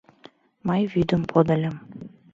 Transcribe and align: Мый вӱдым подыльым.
Мый 0.67 0.81
вӱдым 0.91 1.21
подыльым. 1.31 1.75